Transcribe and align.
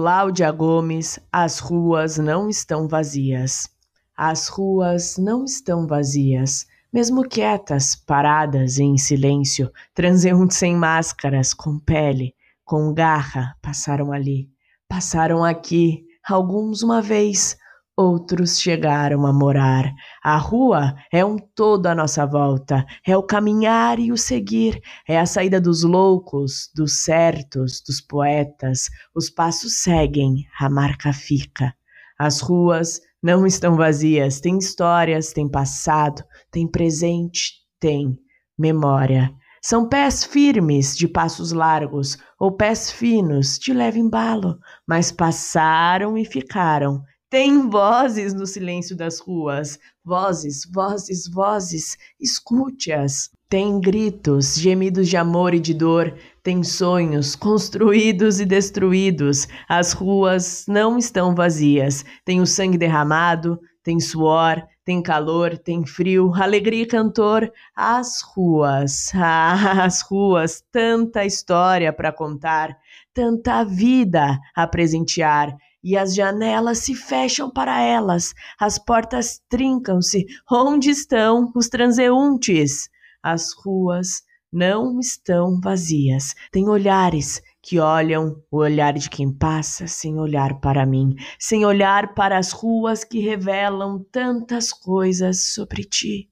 Cláudia 0.00 0.52
Gomes, 0.52 1.18
as 1.32 1.58
ruas 1.58 2.18
não 2.18 2.48
estão 2.48 2.86
vazias. 2.86 3.68
As 4.16 4.46
ruas 4.46 5.16
não 5.18 5.44
estão 5.44 5.88
vazias, 5.88 6.68
mesmo 6.92 7.28
quietas, 7.28 7.96
paradas 7.96 8.78
em 8.78 8.96
silêncio, 8.96 9.72
transeuntes 9.92 10.56
sem 10.56 10.76
máscaras, 10.76 11.52
com 11.52 11.80
pele, 11.80 12.32
com 12.64 12.94
garra, 12.94 13.56
passaram 13.60 14.12
ali, 14.12 14.48
passaram 14.88 15.42
aqui, 15.44 16.06
alguns 16.24 16.84
uma 16.84 17.02
vez, 17.02 17.58
outros 17.98 18.60
chegaram 18.60 19.26
a 19.26 19.32
morar. 19.32 19.92
A 20.22 20.36
rua 20.36 20.94
é 21.12 21.24
um 21.24 21.36
todo 21.36 21.86
à 21.86 21.96
nossa 21.96 22.24
volta, 22.24 22.86
é 23.04 23.16
o 23.16 23.24
caminhar 23.24 23.98
e 23.98 24.12
o 24.12 24.16
seguir, 24.16 24.80
é 25.08 25.18
a 25.18 25.26
saída 25.26 25.60
dos 25.60 25.82
loucos, 25.82 26.70
dos 26.76 27.02
certos, 27.02 27.82
dos 27.84 28.00
poetas. 28.00 28.88
Os 29.12 29.28
passos 29.28 29.82
seguem, 29.82 30.46
a 30.60 30.70
marca 30.70 31.12
fica. 31.12 31.74
As 32.16 32.38
ruas 32.40 33.00
não 33.20 33.44
estão 33.44 33.74
vazias, 33.74 34.40
tem 34.40 34.58
histórias, 34.58 35.32
tem 35.32 35.50
passado, 35.50 36.22
tem 36.52 36.70
presente, 36.70 37.54
tem 37.80 38.16
memória. 38.56 39.34
São 39.60 39.88
pés 39.88 40.22
firmes 40.22 40.96
de 40.96 41.08
passos 41.08 41.50
largos 41.50 42.16
ou 42.38 42.52
pés 42.52 42.92
finos 42.92 43.58
de 43.58 43.72
leve 43.72 43.98
embalo, 43.98 44.56
mas 44.86 45.10
passaram 45.10 46.16
e 46.16 46.24
ficaram 46.24 47.02
tem 47.30 47.68
vozes 47.68 48.32
no 48.32 48.46
silêncio 48.46 48.96
das 48.96 49.20
ruas, 49.20 49.78
vozes, 50.02 50.62
vozes, 50.72 51.28
vozes, 51.28 51.96
escute-as. 52.18 53.30
Tem 53.50 53.78
gritos, 53.80 54.58
gemidos 54.58 55.08
de 55.08 55.16
amor 55.16 55.52
e 55.52 55.60
de 55.60 55.74
dor, 55.74 56.14
tem 56.42 56.62
sonhos 56.62 57.36
construídos 57.36 58.40
e 58.40 58.46
destruídos. 58.46 59.46
As 59.68 59.92
ruas 59.92 60.64
não 60.66 60.96
estão 60.96 61.34
vazias. 61.34 62.04
Tem 62.24 62.40
o 62.40 62.46
sangue 62.46 62.78
derramado, 62.78 63.60
tem 63.82 64.00
suor, 64.00 64.66
tem 64.82 65.02
calor, 65.02 65.58
tem 65.58 65.84
frio, 65.84 66.32
alegria 66.34 66.82
e 66.82 66.86
cantor. 66.86 67.52
As 67.76 68.22
ruas, 68.22 69.12
ah, 69.14 69.84
as 69.84 70.00
ruas, 70.00 70.62
tanta 70.72 71.26
história 71.26 71.92
para 71.92 72.10
contar, 72.10 72.74
tanta 73.12 73.64
vida 73.64 74.38
a 74.54 74.66
presentear 74.66 75.54
e 75.82 75.96
as 75.96 76.14
janelas 76.14 76.78
se 76.78 76.94
fecham 76.94 77.50
para 77.50 77.80
elas, 77.80 78.34
as 78.58 78.78
portas 78.78 79.40
trincam-se. 79.48 80.26
Onde 80.50 80.90
estão 80.90 81.52
os 81.54 81.68
transeuntes? 81.68 82.88
As 83.22 83.52
ruas 83.52 84.22
não 84.52 84.98
estão 84.98 85.60
vazias. 85.60 86.34
Tem 86.50 86.68
olhares 86.68 87.40
que 87.62 87.78
olham 87.78 88.42
o 88.50 88.58
olhar 88.58 88.94
de 88.94 89.10
quem 89.10 89.30
passa 89.30 89.86
sem 89.86 90.18
olhar 90.18 90.58
para 90.60 90.86
mim, 90.86 91.14
sem 91.38 91.64
olhar 91.66 92.14
para 92.14 92.38
as 92.38 92.52
ruas 92.52 93.04
que 93.04 93.20
revelam 93.20 94.04
tantas 94.10 94.72
coisas 94.72 95.52
sobre 95.52 95.84
ti. 95.84 96.30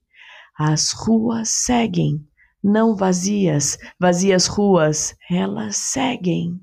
As 0.57 0.91
ruas 0.91 1.49
seguem, 1.49 2.25
não 2.63 2.95
vazias, 2.95 3.77
vazias 3.99 4.47
ruas, 4.47 5.15
elas 5.29 5.77
seguem. 5.77 6.59